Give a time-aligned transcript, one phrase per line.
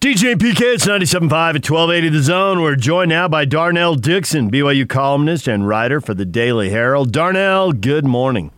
[0.00, 2.62] DJ and PK, it's 97.5 at 1280 The Zone.
[2.62, 7.10] We're joined now by Darnell Dickson, BYU columnist and writer for the Daily Herald.
[7.10, 8.52] Darnell, good morning.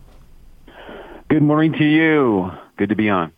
[1.29, 2.51] Good morning to you.
[2.77, 3.31] Good to be on.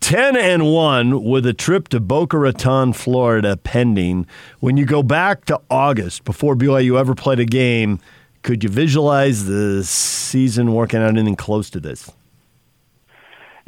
[0.00, 4.26] 10 and 1 with a trip to Boca Raton, Florida pending.
[4.60, 8.00] When you go back to August, before BYU ever played a game,
[8.42, 12.10] could you visualize the season working out anything close to this?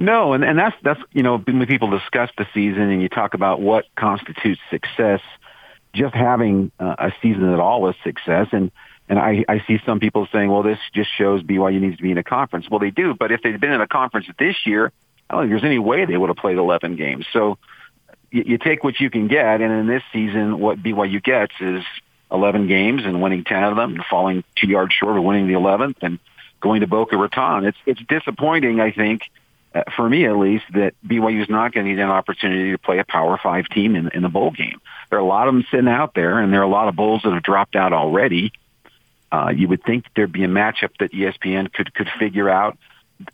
[0.03, 3.35] No, and, and that's that's you know when people discuss the season and you talk
[3.35, 5.21] about what constitutes success,
[5.93, 8.49] just having uh, a season at all is success.
[8.51, 8.73] And
[9.09, 12.11] and I, I see some people saying, well, this just shows BYU needs to be
[12.11, 12.69] in a conference.
[12.69, 14.91] Well, they do, but if they'd been in a conference this year,
[15.31, 17.25] I don't think there's any way they would have played 11 games.
[17.33, 17.59] So
[18.33, 21.85] you, you take what you can get, and in this season, what BYU gets is
[22.33, 25.55] 11 games and winning 10 of them, and falling two yards short of winning the
[25.55, 26.19] 11th, and
[26.61, 27.67] going to Boca Raton.
[27.67, 29.23] It's it's disappointing, I think
[29.75, 32.79] uh, for me at least, that BYU is not going to get an opportunity to
[32.79, 34.81] play a Power Five team in, in the bowl game.
[35.11, 36.97] There are a lot of them sitting out there, and there are a lot of
[36.97, 38.53] bowls that have dropped out already.
[39.31, 42.77] Uh, you would think there'd be a matchup that ESPN could could figure out.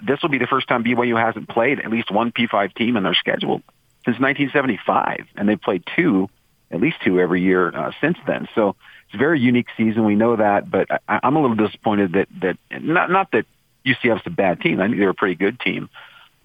[0.00, 3.02] This will be the first time BYU hasn't played at least one P5 team in
[3.02, 3.62] their schedule
[4.04, 6.28] since 1975, and they've played two,
[6.70, 8.48] at least two every year uh, since then.
[8.54, 8.76] So
[9.06, 10.04] it's a very unique season.
[10.04, 13.46] We know that, but I, I'm a little disappointed that that not not that
[13.84, 14.80] UCF's a bad team.
[14.80, 15.88] I think they're a pretty good team.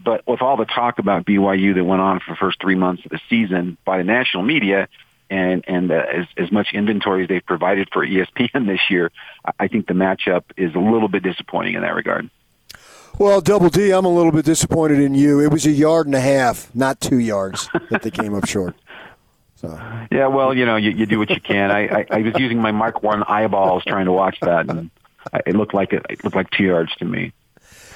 [0.03, 3.05] But with all the talk about BYU that went on for the first three months
[3.05, 4.87] of the season by the national media,
[5.29, 9.11] and and uh, as as much inventory as they've provided for ESPN this year,
[9.59, 12.29] I think the matchup is a little bit disappointing in that regard.
[13.19, 15.39] Well, Double D, I'm a little bit disappointed in you.
[15.39, 18.75] It was a yard and a half, not two yards, that they came up short.
[19.55, 19.79] So.
[20.11, 21.71] Yeah, well, you know, you, you do what you can.
[21.71, 24.91] I, I, I was using my Mark One eyeballs trying to watch that, and
[25.45, 27.31] it looked like it, it looked like two yards to me.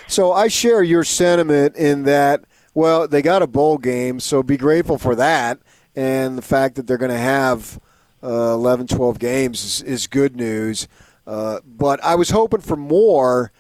[0.08, 4.56] So I share your sentiment in that, well, they got a bowl game, so be
[4.56, 5.60] grateful for that.
[5.96, 7.80] And the fact that they're going to have
[8.24, 10.88] uh, 11, 12 games is, is good news.
[11.26, 13.52] Uh, but I was hoping for more.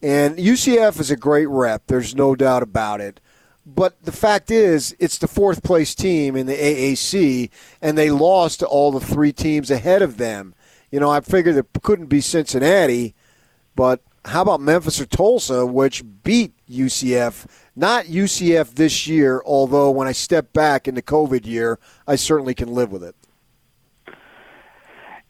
[0.00, 1.82] And UCF is a great rep.
[1.88, 3.20] There's no doubt about it.
[3.66, 7.50] But the fact is, it's the fourth place team in the AAC,
[7.82, 10.54] and they lost to all the three teams ahead of them.
[10.90, 13.14] You know, I figured it couldn't be Cincinnati,
[13.76, 17.46] but how about Memphis or Tulsa, which beat UCF?
[17.74, 22.54] Not UCF this year, although when I step back in the COVID year, I certainly
[22.54, 23.14] can live with it.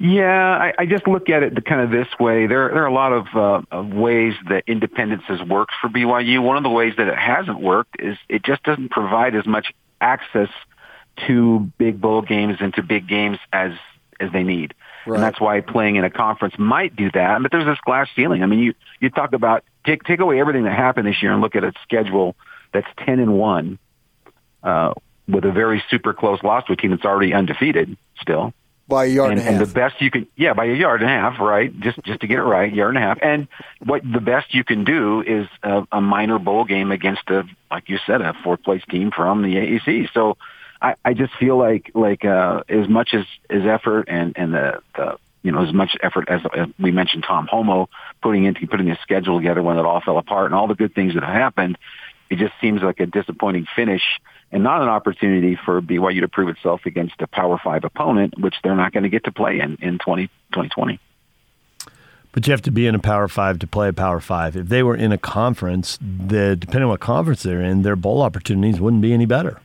[0.00, 2.46] Yeah, I, I just look at it kind of this way.
[2.46, 6.40] There, there are a lot of, uh, of ways that independence has worked for BYU.
[6.40, 9.74] One of the ways that it hasn't worked is it just doesn't provide as much
[10.00, 10.50] access
[11.26, 13.72] to big bowl games and to big games as
[14.20, 14.74] as they need.
[15.06, 15.16] Right.
[15.16, 17.42] And that's why playing in a conference might do that.
[17.42, 18.42] But there's this glass ceiling.
[18.42, 21.40] I mean, you, you talk about take, take away everything that happened this year and
[21.40, 22.36] look at a schedule
[22.72, 23.78] that's 10 and 1,
[24.62, 24.92] uh,
[25.26, 28.52] with a very super close loss to a team that's already undefeated still.
[28.86, 29.60] By a yard and, and a half.
[29.60, 31.78] And the best you can, yeah, by a yard and a half, right?
[31.80, 33.18] Just, just to get it right, a yard and a half.
[33.20, 33.46] And
[33.84, 37.90] what the best you can do is a, a minor bowl game against a, like
[37.90, 40.08] you said, a fourth place team from the AAC.
[40.14, 40.38] So,
[40.80, 44.80] I, I just feel like like uh, as much as as effort and and the,
[44.96, 47.88] the you know as much effort as, as we mentioned Tom Holmoe
[48.22, 50.94] putting into putting a schedule together when it all fell apart and all the good
[50.94, 51.78] things that happened,
[52.30, 54.02] it just seems like a disappointing finish
[54.50, 58.54] and not an opportunity for BYU to prove itself against a Power Five opponent, which
[58.62, 61.00] they're not going to get to play in in 20, 2020.
[62.32, 64.56] But you have to be in a Power Five to play a Power Five.
[64.56, 68.22] If they were in a conference, the depending on what conference they're in, their bowl
[68.22, 69.60] opportunities wouldn't be any better.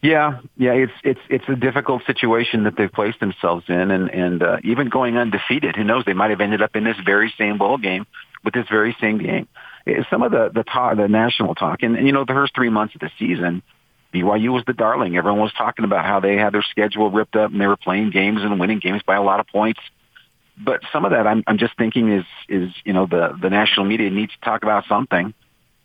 [0.00, 4.42] Yeah, yeah, it's it's it's a difficult situation that they've placed themselves in, and and
[4.42, 6.04] uh, even going undefeated, who knows?
[6.04, 8.06] They might have ended up in this very same bowl game
[8.44, 9.48] with this very same game.
[10.08, 12.68] Some of the the talk, the national talk, and, and you know, the first three
[12.68, 13.62] months of the season,
[14.14, 15.16] BYU was the darling.
[15.16, 18.10] Everyone was talking about how they had their schedule ripped up and they were playing
[18.10, 19.80] games and winning games by a lot of points.
[20.56, 23.86] But some of that, I'm I'm just thinking is is you know the the national
[23.86, 25.34] media needs to talk about something.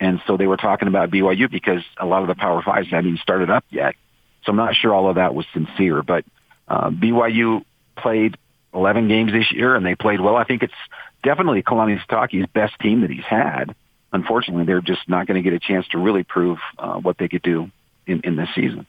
[0.04, 3.06] And so they were talking about BYU because a lot of the Power Fives hadn't
[3.06, 3.96] even started up yet.
[4.44, 6.26] So I'm not sure all of that was sincere, but
[6.68, 7.64] uh, BYU
[7.96, 8.36] played
[8.74, 10.36] 11 games this year and they played well.
[10.36, 10.74] I think it's
[11.24, 13.74] definitely Kalani Sitake's best team that he's had.
[14.12, 17.30] Unfortunately, they're just not going to get a chance to really prove uh, what they
[17.30, 17.72] could do
[18.06, 18.86] in, in this season.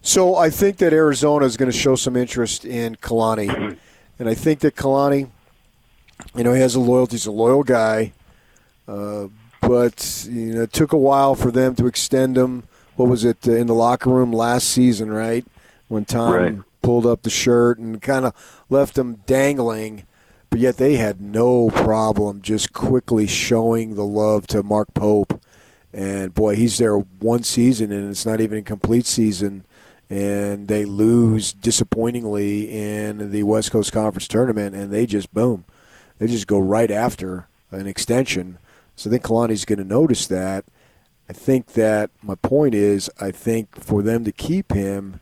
[0.00, 3.76] So I think that Arizona is going to show some interest in Kalani,
[4.18, 5.28] and I think that Kalani,
[6.34, 7.16] you know, he has a loyalty.
[7.16, 8.14] He's a loyal guy,
[8.88, 9.26] uh,
[9.60, 12.64] but you know, it took a while for them to extend him
[12.96, 15.46] what was it uh, in the locker room last season, right?
[15.88, 16.58] When Tom right.
[16.82, 20.04] pulled up the shirt and kind of left him dangling,
[20.50, 25.40] but yet they had no problem just quickly showing the love to Mark Pope
[25.92, 29.64] And boy, he's there one season, and it's not even a complete season.
[30.08, 35.64] And they lose disappointingly in the West Coast Conference tournament, and they just boom,
[36.18, 38.58] they just go right after an extension.
[38.96, 40.64] So I think Kalani's going to notice that.
[41.28, 45.20] I think that my point is, I think for them to keep him,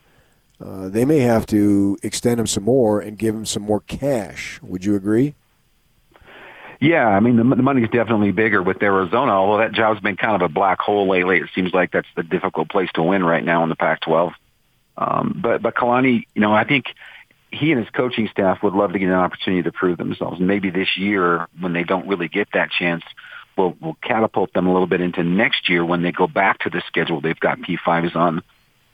[0.65, 4.61] uh, they may have to extend him some more and give him some more cash.
[4.63, 5.35] Would you agree?
[6.81, 9.33] Yeah, I mean the, the money's definitely bigger with Arizona.
[9.33, 12.23] Although that job's been kind of a black hole lately, it seems like that's the
[12.23, 14.33] difficult place to win right now in the Pac-12.
[14.97, 16.87] Um, but but Kalani, you know, I think
[17.51, 20.41] he and his coaching staff would love to get an opportunity to prove themselves.
[20.41, 23.03] Maybe this year, when they don't really get that chance,
[23.57, 26.71] will will catapult them a little bit into next year when they go back to
[26.71, 27.21] the schedule.
[27.21, 28.43] They've got P5s on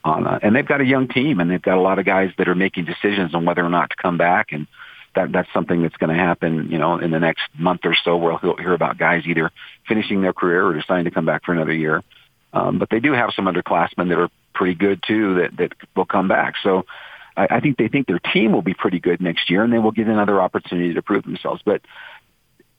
[0.02, 2.30] on, uh, and they've got a young team, and they've got a lot of guys
[2.38, 4.66] that are making decisions on whether or not to come back and
[5.14, 8.16] that that's something that's going to happen, you know, in the next month or so,
[8.16, 9.50] where he'll hear about guys either
[9.88, 12.02] finishing their career or deciding to come back for another year.
[12.52, 16.04] Um, but they do have some underclassmen that are pretty good too that that will
[16.04, 16.54] come back.
[16.62, 16.84] So
[17.36, 19.92] I think they think their team will be pretty good next year, and they will
[19.92, 21.62] get another opportunity to prove themselves.
[21.64, 21.80] But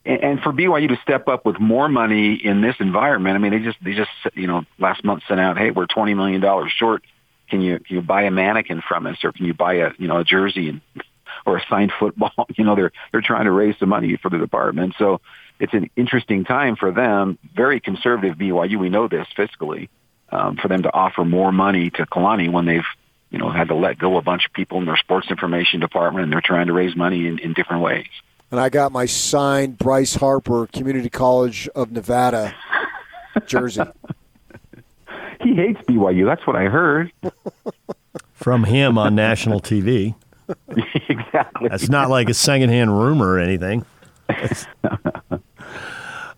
[0.06, 3.59] and for BYU to step up with more money in this environment, I mean, they
[3.59, 7.03] just they just you know last month sent out, hey, we're twenty million dollars short.
[7.50, 10.07] Can you can you buy a mannequin from us, or can you buy a you
[10.07, 10.81] know a jersey and
[11.45, 12.31] or a signed football.
[12.57, 14.95] You know, they're they're trying to raise some money for the department.
[14.98, 15.21] So
[15.59, 17.39] it's an interesting time for them.
[17.56, 18.77] Very conservative BYU.
[18.77, 19.89] We know this fiscally
[20.31, 22.86] um, for them to offer more money to Kalani when they've
[23.30, 26.24] you know had to let go a bunch of people in their sports information department
[26.25, 28.09] and they're trying to raise money in, in different ways.
[28.51, 32.53] And I got my signed Bryce Harper Community College of Nevada
[33.45, 33.81] jersey.
[35.42, 36.25] he hates BYU.
[36.25, 37.12] That's what I heard.
[38.33, 40.15] From him on national TV.
[41.09, 41.69] exactly.
[41.69, 43.86] That's not like a secondhand rumor or anything.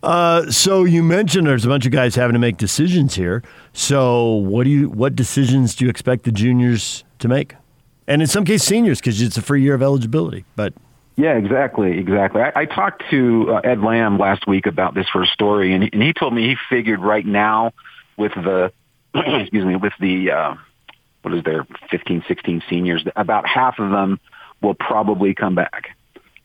[0.04, 3.42] Uh, so you mentioned there's a bunch of guys having to make decisions here.
[3.72, 7.56] So what do you what decisions do you expect the juniors to make?
[8.06, 10.44] And in some cases, seniors because it's a free year of eligibility.
[10.58, 10.74] But
[11.16, 12.42] yeah, exactly, exactly.
[12.42, 16.02] I, I talked to uh, Ed Lamb last week about this first story, and and
[16.02, 17.74] he told me he figured right now
[18.18, 18.72] with the
[19.16, 20.56] excuse me with the uh,
[21.24, 24.20] what is there, 15, 16 seniors, about half of them
[24.62, 25.96] will probably come back.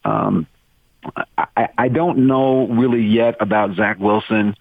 [0.05, 0.47] Um,
[1.37, 4.57] I, I don't know really yet about Zach Wilson.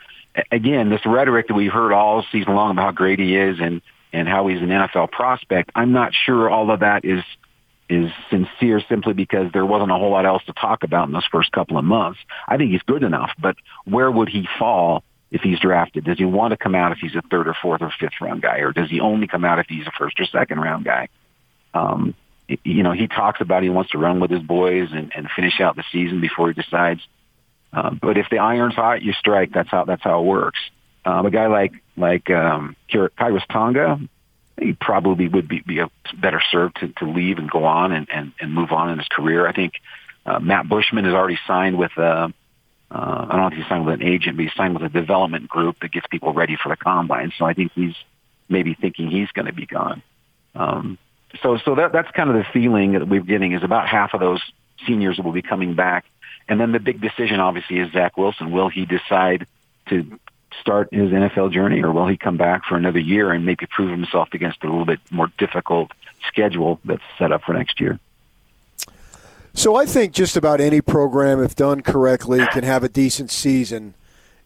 [0.52, 3.82] Again, this rhetoric that we've heard all season long about how great he is and,
[4.12, 7.24] and how he's an NFL prospect, I'm not sure all of that is
[7.90, 11.28] is sincere simply because there wasn't a whole lot else to talk about in those
[11.32, 12.20] first couple of months.
[12.48, 13.56] I think he's good enough, but
[13.86, 16.04] where would he fall if he's drafted?
[16.04, 18.42] Does he want to come out if he's a third or fourth or fifth round
[18.42, 21.08] guy, or does he only come out if he's a first or second round guy?
[21.74, 22.14] Um,
[22.64, 25.60] you know, he talks about he wants to run with his boys and, and finish
[25.60, 27.02] out the season before he decides.
[27.74, 29.52] Um, but if the iron's hot, you strike.
[29.54, 30.60] That's how that's how it works.
[31.06, 34.00] Um, a guy like like um, Khyiris Tonga,
[34.60, 38.08] he probably would be, be a better served to, to leave and go on and,
[38.12, 39.48] and, and move on in his career.
[39.48, 39.74] I think
[40.26, 42.30] uh, Matt Bushman has already signed with uh,
[42.90, 44.90] uh, I don't know if he's signed with an agent, but he's signed with a
[44.90, 47.34] development group that gets people ready for the combine.
[47.38, 47.96] So I think he's
[48.48, 50.02] maybe thinking he's going to be gone.
[50.56, 50.98] Um,
[51.42, 54.22] so, so that that's kind of the feeling that we're getting is about half of
[54.22, 54.42] those
[54.88, 56.06] seniors will be coming back,
[56.48, 58.52] and then the big decision obviously is Zach Wilson.
[58.52, 59.46] Will he decide
[59.90, 60.20] to
[60.60, 63.90] start his NFL journey, or will he come back for another year and maybe prove
[63.90, 65.92] himself against a little bit more difficult
[66.28, 68.00] schedule that's set up for next year?
[69.54, 73.96] So I think just about any program, if done correctly, can have a decent season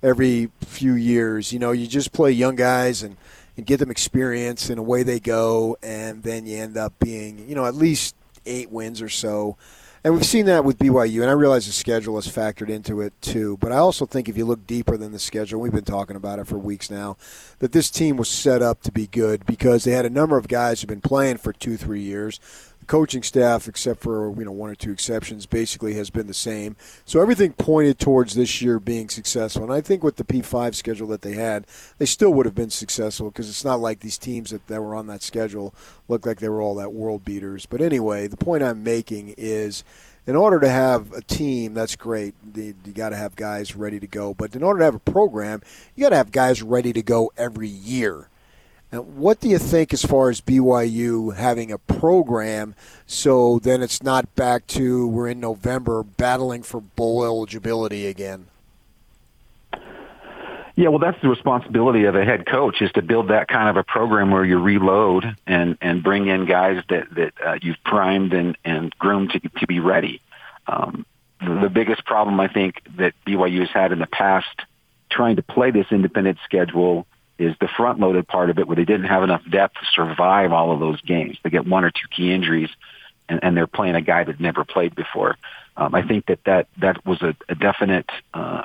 [0.01, 1.51] every few years.
[1.51, 3.17] You know, you just play young guys and,
[3.57, 7.55] and get them experience, and away they go, and then you end up being, you
[7.55, 9.57] know, at least eight wins or so.
[10.03, 13.13] And we've seen that with BYU, and I realize the schedule has factored into it
[13.22, 13.58] too.
[13.58, 16.39] But I also think if you look deeper than the schedule, we've been talking about
[16.39, 17.17] it for weeks now,
[17.60, 20.48] that this team was set up to be good because they had a number of
[20.48, 22.39] guys who've been playing for two, three years
[22.88, 26.75] coaching staff, except for you know one or two exceptions, basically has been the same.
[27.05, 29.63] So everything pointed towards this year being successful.
[29.63, 31.65] And I think with the P5 schedule that they had,
[31.97, 34.95] they still would have been successful because it's not like these teams that, that were
[34.95, 35.73] on that schedule
[36.07, 37.65] looked like they were all that world beaters.
[37.65, 39.83] But anyway, the point I'm making is
[40.27, 42.35] in order to have a team, that's great.
[42.55, 44.33] You, you got to have guys ready to go.
[44.33, 45.61] But in order to have a program,
[45.95, 48.27] you got to have guys ready to go every year.
[48.91, 52.75] Now, what do you think as far as BYU having a program
[53.07, 58.48] so then it's not back to we're in November battling for bowl eligibility again?
[60.75, 63.77] Yeah, well, that's the responsibility of a head coach is to build that kind of
[63.77, 68.33] a program where you reload and and bring in guys that that uh, you've primed
[68.33, 70.21] and and groomed to to be ready.
[70.67, 71.05] Um,
[71.39, 74.62] the, the biggest problem I think that BYU has had in the past
[75.10, 77.05] trying to play this independent schedule
[77.41, 80.51] is the front loaded part of it where they didn't have enough depth to survive
[80.51, 81.38] all of those games.
[81.43, 82.69] They get one or two key injuries
[83.27, 85.38] and, and they're playing a guy that never played before.
[85.75, 88.63] Um, I think that that, that was a, a definite uh,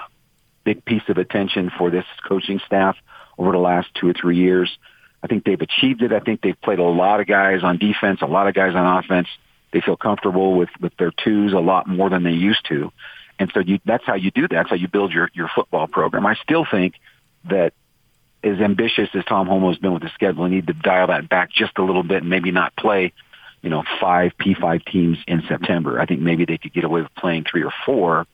[0.64, 2.96] big piece of attention for this coaching staff
[3.38, 4.76] over the last two or three years.
[5.22, 6.12] I think they've achieved it.
[6.12, 8.98] I think they've played a lot of guys on defense, a lot of guys on
[8.98, 9.28] offense.
[9.72, 12.92] They feel comfortable with, with their twos a lot more than they used to.
[13.38, 14.50] And so you, that's how you do that.
[14.50, 16.26] That's how you build your, your football program.
[16.26, 16.94] I still think
[17.44, 17.72] that
[18.42, 21.28] as ambitious as Tom Holmoe has been with the schedule, we need to dial that
[21.28, 23.12] back just a little bit and maybe not play,
[23.62, 26.00] you know, five P5 teams in September.
[26.00, 28.26] I think maybe they could get away with playing three or four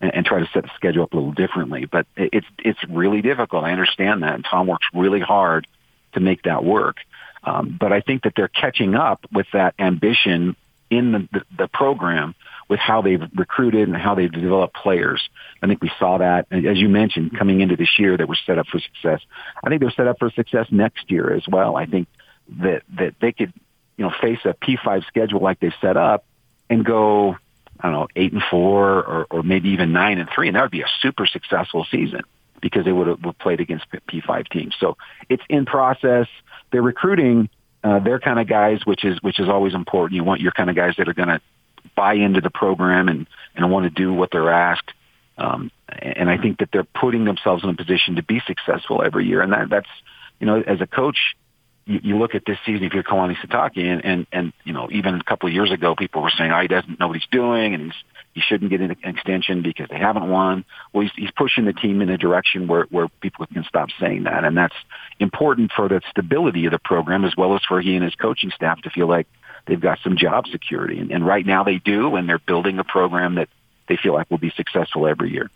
[0.00, 1.86] and, and try to set the schedule up a little differently.
[1.86, 3.64] But it's, it's really difficult.
[3.64, 4.34] I understand that.
[4.34, 5.66] And Tom works really hard
[6.12, 6.96] to make that work.
[7.42, 10.56] Um, but I think that they're catching up with that ambition
[10.90, 12.34] in the, the, the program
[12.68, 15.28] with how they've recruited and how they've developed players.
[15.62, 18.58] I think we saw that, as you mentioned, coming into this year that were set
[18.58, 19.20] up for success.
[19.62, 21.76] I think they're set up for success next year as well.
[21.76, 22.08] I think
[22.60, 23.52] that that they could,
[23.96, 26.24] you know, face a P5 schedule like they've set up
[26.68, 27.36] and go,
[27.80, 30.62] I don't know, eight and four or, or maybe even nine and three, and that
[30.62, 32.22] would be a super successful season
[32.60, 34.74] because they would have played against P5 teams.
[34.80, 34.96] So
[35.28, 36.26] it's in process.
[36.72, 37.48] They're recruiting
[37.84, 40.16] uh, their kind of guys, which is which is always important.
[40.16, 41.40] You want your kind of guys that are going to
[41.94, 44.90] buy into the program and and want to do what they're asked.
[45.38, 49.26] Um, and I think that they're putting themselves in a position to be successful every
[49.26, 49.42] year.
[49.42, 49.88] And that that's
[50.40, 51.18] you know as a coach,
[51.84, 54.88] you, you look at this season if you're Kalani Sitake and, and and you know
[54.90, 57.28] even a couple of years ago people were saying oh he doesn't know what he's
[57.30, 58.02] doing and he's
[58.36, 60.66] he shouldn't get an extension because they haven't won.
[60.92, 64.24] Well, he's, he's pushing the team in a direction where, where people can stop saying
[64.24, 64.44] that.
[64.44, 64.74] And that's
[65.18, 68.50] important for the stability of the program as well as for he and his coaching
[68.50, 69.26] staff to feel like
[69.66, 70.98] they've got some job security.
[70.98, 73.48] And, and right now they do, and they're building a program that
[73.88, 75.50] they feel like will be successful every year.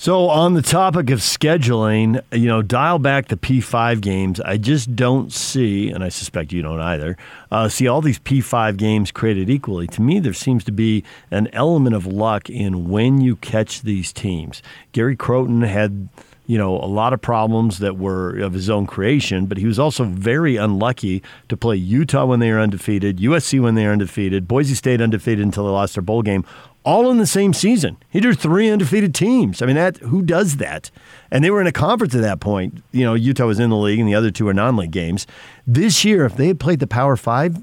[0.00, 4.38] So, on the topic of scheduling, you know, dial back the P5 games.
[4.38, 7.16] I just don't see, and I suspect you don't either,
[7.50, 9.88] uh, see all these P5 games created equally.
[9.88, 14.12] To me, there seems to be an element of luck in when you catch these
[14.12, 14.62] teams.
[14.92, 16.08] Gary Crowton had
[16.48, 19.78] you know, a lot of problems that were of his own creation, but he was
[19.78, 24.48] also very unlucky to play Utah when they were undefeated, USC when they were undefeated,
[24.48, 26.46] Boise State undefeated until they lost their bowl game,
[26.84, 27.98] all in the same season.
[28.08, 29.60] He drew three undefeated teams.
[29.60, 30.90] I mean, that who does that?
[31.30, 32.82] And they were in a conference at that point.
[32.92, 35.26] You know, Utah was in the league, and the other two were non-league games.
[35.66, 37.62] This year, if they had played the Power Five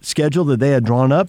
[0.00, 1.28] schedule that they had drawn up,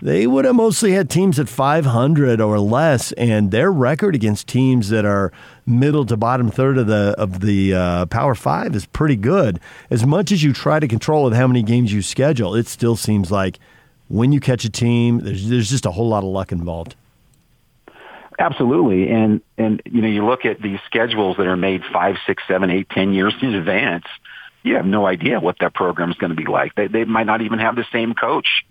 [0.00, 4.88] they would have mostly had teams at 500 or less, and their record against teams
[4.88, 5.32] that are
[5.66, 9.60] middle to bottom third of the of the uh, Power Five is pretty good.
[9.90, 12.96] As much as you try to control with how many games you schedule, it still
[12.96, 13.58] seems like
[14.08, 16.96] when you catch a team, there's there's just a whole lot of luck involved.
[18.38, 22.42] Absolutely, and and you know you look at these schedules that are made five, six,
[22.48, 24.06] seven, eight, ten years in advance.
[24.62, 26.74] You have no idea what that program is going to be like.
[26.74, 28.64] They they might not even have the same coach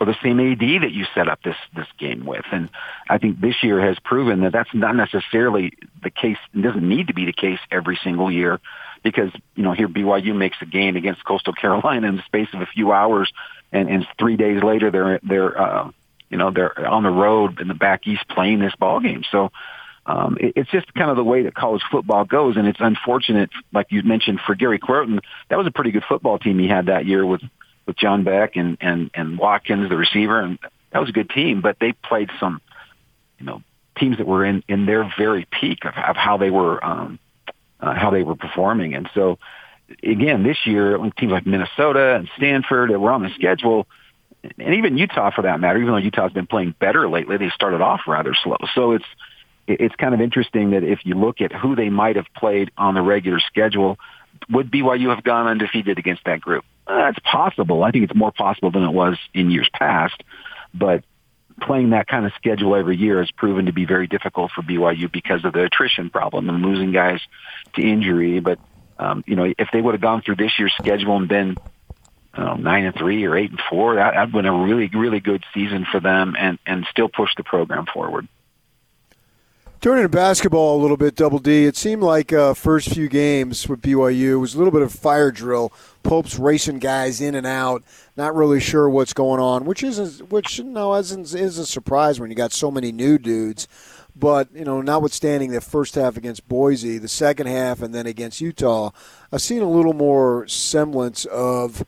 [0.00, 2.44] or the same AD that you set up this this game with.
[2.50, 2.70] And
[3.08, 6.38] I think this year has proven that that's not necessarily the case.
[6.54, 8.60] It doesn't need to be the case every single year
[9.02, 12.62] because you know here BYU makes a game against Coastal Carolina in the space of
[12.62, 13.30] a few hours,
[13.70, 15.90] and, and three days later they're they're uh,
[16.30, 19.22] you know they're on the road in the back east playing this ball game.
[19.30, 19.52] So.
[20.06, 23.50] Um, it, it's just kind of the way that college football goes, and it's unfortunate,
[23.72, 25.20] like you mentioned, for Gary Crowton.
[25.50, 27.42] That was a pretty good football team he had that year with
[27.86, 30.58] with John Beck and and and Watkins, the receiver, and
[30.92, 31.60] that was a good team.
[31.60, 32.60] But they played some,
[33.38, 33.62] you know,
[33.98, 37.18] teams that were in in their very peak of, of how they were um,
[37.80, 38.94] uh, how they were performing.
[38.94, 39.38] And so,
[40.02, 43.86] again, this year, teams like Minnesota and Stanford that were on the schedule,
[44.58, 47.80] and even Utah for that matter, even though Utah's been playing better lately, they started
[47.80, 48.56] off rather slow.
[48.74, 49.06] So it's
[49.66, 52.94] it's kind of interesting that if you look at who they might have played on
[52.94, 53.98] the regular schedule,
[54.48, 56.64] would BYU have gone undefeated against that group?
[56.86, 57.84] Uh, possible.
[57.84, 60.22] I think it's more possible than it was in years past,
[60.74, 61.04] but
[61.60, 65.10] playing that kind of schedule every year has proven to be very difficult for BYU
[65.12, 67.20] because of the attrition problem and losing guys
[67.74, 68.40] to injury.
[68.40, 68.58] But
[68.98, 71.56] um, you know, if they would have gone through this year's schedule and been
[72.36, 75.20] know, nine and three or eight and four, that would have been a really, really
[75.20, 78.28] good season for them, and and still push the program forward.
[79.80, 81.64] Turning to basketball a little bit, Double D.
[81.64, 85.30] It seemed like uh, first few games with BYU was a little bit of fire
[85.30, 85.72] drill.
[86.02, 87.82] Pope's racing guys in and out,
[88.14, 92.28] not really sure what's going on, which isn't which no isn't isn't a surprise when
[92.28, 93.66] you got so many new dudes.
[94.14, 98.42] But you know, notwithstanding the first half against Boise, the second half, and then against
[98.42, 98.90] Utah,
[99.32, 101.86] I've seen a little more semblance of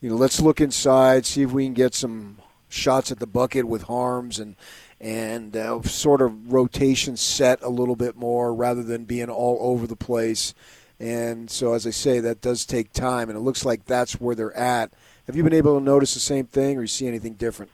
[0.00, 3.66] you know, let's look inside, see if we can get some shots at the bucket
[3.66, 4.54] with Haarms and
[5.02, 9.86] and uh, sort of rotation set a little bit more rather than being all over
[9.86, 10.54] the place.
[11.00, 14.36] And so, as I say, that does take time, and it looks like that's where
[14.36, 14.92] they're at.
[15.26, 17.72] Have you been able to notice the same thing, or you see anything different?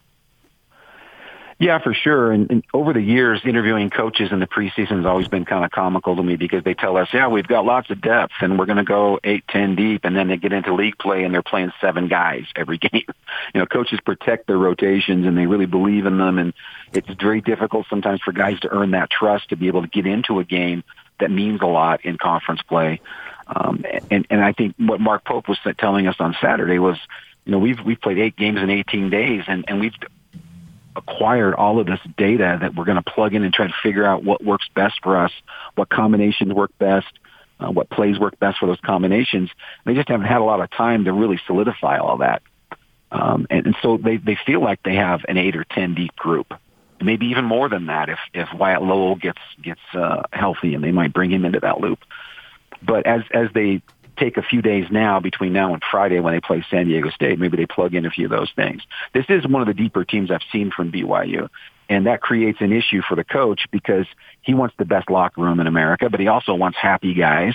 [1.61, 2.31] Yeah, for sure.
[2.31, 5.73] And, and over the years, interviewing coaches in the preseason has always been kind of
[5.73, 8.67] comical to me because they tell us, yeah, we've got lots of depth and we're
[8.67, 10.05] going to go eight, ten deep.
[10.05, 13.03] And then they get into league play and they're playing seven guys every game.
[13.55, 16.39] You know, coaches protect their rotations and they really believe in them.
[16.39, 16.53] And
[16.93, 20.07] it's very difficult sometimes for guys to earn that trust to be able to get
[20.07, 20.85] into a game
[21.19, 23.01] that means a lot in conference play.
[23.49, 26.99] Um, and, and I think what Mark Pope was telling us on Saturday was,
[27.45, 29.95] you know, we've, we've played eight games in 18 days and, and we've
[30.99, 34.05] acquired all of this data that we're going to plug in and try to figure
[34.05, 35.33] out what works best for us,
[35.75, 37.07] what combinations work best,
[37.61, 39.51] uh, what plays work best for those combinations.
[39.85, 42.43] They just haven't had a lot of time to really solidify all that.
[43.11, 46.15] Um, and, and so they, they feel like they have an eight or ten deep
[46.17, 46.53] group,
[47.01, 50.93] maybe even more than that if if Wyatt Lowell gets gets uh, healthy, and they
[50.93, 52.01] might bring him into that loop.
[52.83, 53.83] But as as they
[54.19, 57.39] take a few days now between now and Friday when they play San Diego State.
[57.39, 58.83] Maybe they plug in a few of those things.
[59.15, 61.49] This is one of the deeper teams I've seen from BYU.
[61.89, 64.07] And that creates an issue for the coach because
[64.43, 67.55] he wants the best locker room in America, but he also wants happy guys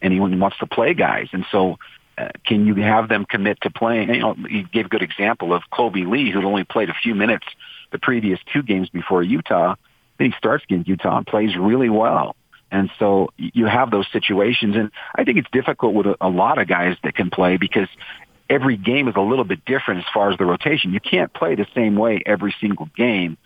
[0.00, 1.28] and he wants to play guys.
[1.32, 1.78] And so
[2.16, 4.14] uh, can you have them commit to playing?
[4.14, 7.14] You know, he gave a good example of Kolby Lee, who'd only played a few
[7.14, 7.46] minutes
[7.92, 9.74] the previous two games before Utah.
[10.18, 12.34] Then he starts against Utah and plays really well.
[12.70, 14.76] And so you have those situations.
[14.76, 17.88] And I think it's difficult with a, a lot of guys that can play because
[18.50, 20.92] every game is a little bit different as far as the rotation.
[20.92, 23.36] You can't play the same way every single game,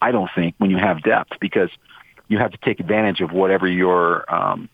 [0.00, 1.70] I don't think, when you have depth because
[2.28, 4.68] you have to take advantage of whatever your um,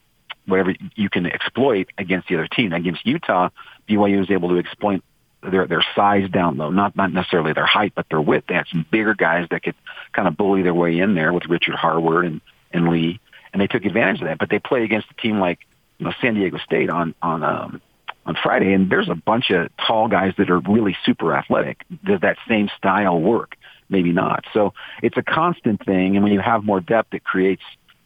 [0.47, 2.73] whatever you can exploit against the other team.
[2.73, 3.49] Against Utah,
[3.89, 5.03] BYU was able to exploit
[5.43, 8.47] their their size down low, not not necessarily their height, but their width.
[8.47, 9.75] They had some bigger guys that could
[10.13, 12.41] kind of bully their way in there with Richard Harward and
[12.73, 13.21] and Lee
[13.53, 14.39] and they took advantage of that.
[14.39, 15.61] But they play against a team like
[15.99, 17.81] you know San Diego State on on um,
[18.25, 21.85] on Friday, and there's a bunch of tall guys that are really super athletic.
[22.05, 23.57] Does that same style work?
[23.89, 24.45] Maybe not.
[24.53, 27.63] So it's a constant thing, and when you have more depth, it creates.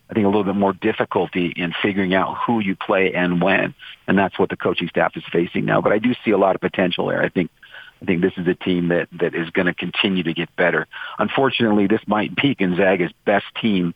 [0.08, 3.74] I think a little bit more difficulty in figuring out who you play and when,
[4.08, 5.80] and that's what the coaching staff is facing now.
[5.80, 7.22] But I do see a lot of potential there.
[7.22, 7.48] I think
[8.02, 10.86] I think this is a team that that is going to continue to get better.
[11.18, 13.94] Unfortunately, this might be Gonzaga's best team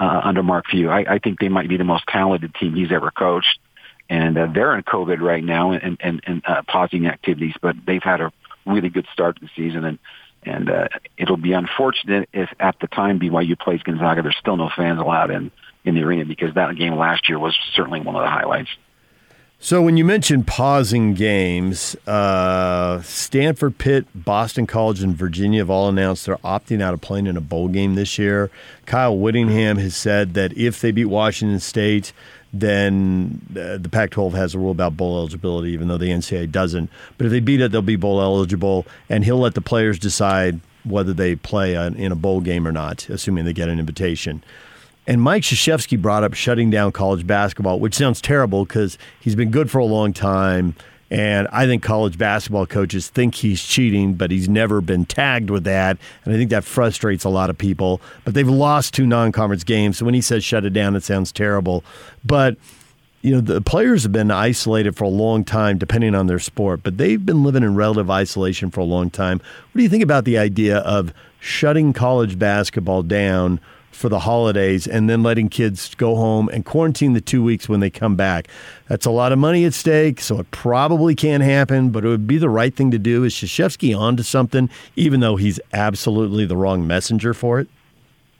[0.00, 0.88] uh, under Mark Few.
[0.88, 3.58] I, I think they might be the most talented team he's ever coached.
[4.08, 8.02] And uh, they're in COVID right now and, and, and uh, pausing activities, but they've
[8.02, 8.32] had a
[8.66, 9.84] really good start to the season.
[9.84, 9.98] And,
[10.42, 14.70] and uh, it'll be unfortunate if at the time BYU plays Gonzaga, there's still no
[14.74, 15.52] fans allowed in,
[15.84, 18.70] in the arena because that game last year was certainly one of the highlights.
[19.62, 25.90] So when you mentioned pausing games, uh, Stanford, Pitt, Boston College, and Virginia have all
[25.90, 28.50] announced they're opting out of playing in a bowl game this year.
[28.86, 32.14] Kyle Whittingham has said that if they beat Washington State,
[32.54, 36.88] then uh, the Pac-12 has a rule about bowl eligibility, even though the NCAA doesn't.
[37.18, 40.60] But if they beat it, they'll be bowl eligible, and he'll let the players decide
[40.84, 44.42] whether they play in a bowl game or not, assuming they get an invitation.
[45.10, 49.50] And Mike Krzyzewski brought up shutting down college basketball, which sounds terrible because he's been
[49.50, 50.76] good for a long time.
[51.10, 55.64] And I think college basketball coaches think he's cheating, but he's never been tagged with
[55.64, 55.98] that.
[56.24, 58.00] And I think that frustrates a lot of people.
[58.24, 59.98] But they've lost two non conference games.
[59.98, 61.82] So when he says shut it down, it sounds terrible.
[62.24, 62.56] But,
[63.22, 66.84] you know, the players have been isolated for a long time, depending on their sport,
[66.84, 69.38] but they've been living in relative isolation for a long time.
[69.38, 73.58] What do you think about the idea of shutting college basketball down?
[73.90, 77.80] For the holidays and then letting kids go home and quarantine the two weeks when
[77.80, 78.48] they come back.
[78.88, 82.26] That's a lot of money at stake, so it probably can't happen, but it would
[82.26, 83.24] be the right thing to do.
[83.24, 87.68] Is Krzyzewski onto something, even though he's absolutely the wrong messenger for it?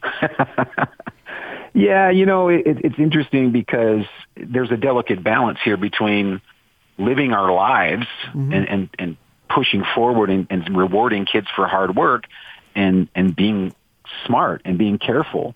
[1.73, 6.41] yeah, you know, it, it's interesting because there's a delicate balance here between
[6.97, 8.53] living our lives mm-hmm.
[8.53, 9.17] and, and, and
[9.49, 12.25] pushing forward and, and rewarding kids for hard work
[12.75, 13.73] and, and being
[14.25, 15.55] smart and being careful.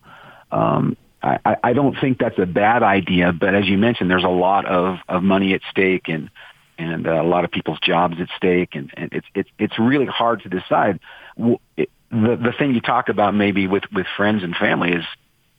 [0.52, 4.28] Um, I, I don't think that's a bad idea, but as you mentioned, there's a
[4.28, 6.30] lot of, of money at stake and
[6.78, 10.06] and uh, a lot of people's jobs at stake, and, and it's it's it's really
[10.06, 11.00] hard to decide.
[11.38, 15.06] The the thing you talk about maybe with with friends and family is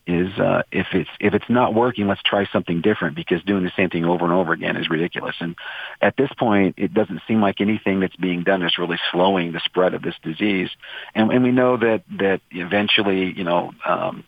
[0.07, 3.73] is uh, if it's if it's not working, let's try something different because doing the
[3.77, 5.35] same thing over and over again is ridiculous.
[5.41, 5.57] And
[6.01, 9.61] at this point, it doesn't seem like anything that's being done is really slowing the
[9.65, 10.71] spread of this disease.
[11.15, 14.25] And, and we know that that eventually, you know, um,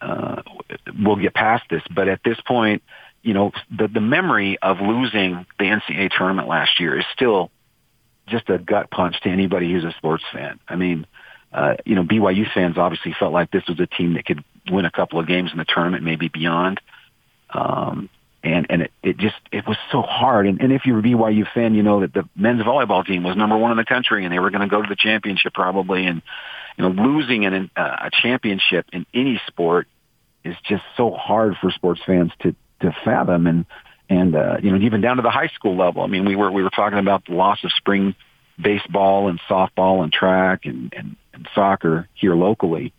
[0.00, 0.42] uh,
[1.02, 1.82] we'll get past this.
[1.94, 2.82] But at this point,
[3.22, 7.50] you know, the the memory of losing the NCAA tournament last year is still
[8.26, 10.60] just a gut punch to anybody who's a sports fan.
[10.68, 11.06] I mean
[11.52, 14.84] uh, you know, BYU fans obviously felt like this was a team that could win
[14.84, 16.80] a couple of games in the tournament, maybe beyond.
[17.50, 18.08] Um,
[18.42, 20.46] and and it, it just it was so hard.
[20.46, 23.36] And, and if you're a BYU fan, you know that the men's volleyball team was
[23.36, 26.06] number one in the country, and they were going to go to the championship probably.
[26.06, 26.22] And
[26.76, 29.88] you know, losing an, uh, a championship in any sport
[30.44, 33.46] is just so hard for sports fans to to fathom.
[33.46, 33.66] And
[34.08, 36.02] and uh, you know, even down to the high school level.
[36.02, 38.14] I mean, we were we were talking about the loss of spring
[38.60, 42.92] baseball and softball and track and and, and soccer here locally.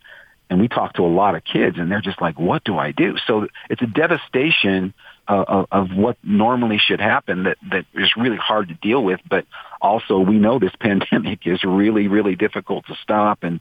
[0.50, 2.92] And we talk to a lot of kids, and they're just like, "What do I
[2.92, 4.94] do?" So it's a devastation
[5.28, 9.20] of, of what normally should happen that that is really hard to deal with.
[9.28, 9.44] But
[9.80, 13.60] also, we know this pandemic is really, really difficult to stop, and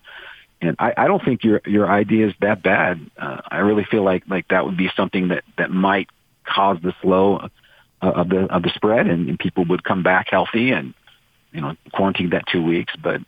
[0.62, 3.00] and I, I don't think your your idea is that bad.
[3.18, 6.08] Uh, I really feel like like that would be something that that might
[6.46, 7.50] cause the slow uh,
[8.02, 10.94] of the of the spread, and, and people would come back healthy and
[11.52, 13.22] you know quarantine that two weeks, but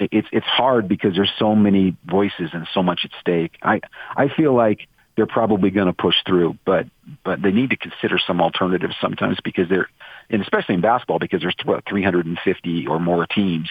[0.00, 3.52] it's it's hard because there's so many voices and so much at stake.
[3.62, 3.80] I
[4.16, 6.86] I feel like they're probably going to push through, but
[7.24, 9.88] but they need to consider some alternatives sometimes because they're
[10.30, 13.68] and especially in basketball because there's what 350 or more teams,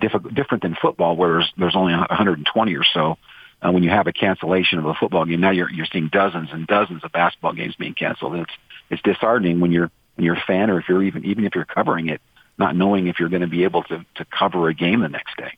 [0.00, 3.18] diff- different than football where there's there's only 120 or so.
[3.62, 6.48] Uh, when you have a cancellation of a football game, now you're you're seeing dozens
[6.52, 8.34] and dozens of basketball games being canceled.
[8.36, 8.52] It's
[8.88, 11.66] it's disheartening when you're when you're a fan or if you're even even if you're
[11.66, 12.20] covering it,
[12.60, 15.36] not knowing if you're going to be able to to cover a game the next
[15.36, 15.56] day.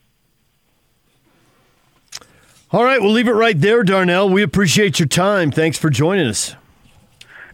[2.70, 4.30] All right, we'll leave it right there, Darnell.
[4.30, 5.50] We appreciate your time.
[5.50, 6.56] Thanks for joining us.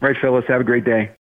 [0.01, 0.45] All right, Phyllis.
[0.47, 1.11] Have a great day.